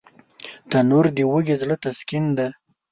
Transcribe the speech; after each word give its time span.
تنور 0.71 1.05
د 1.17 1.19
وږي 1.31 1.55
زړه 1.61 1.75
تسکین 1.83 2.25
دی 2.37 2.47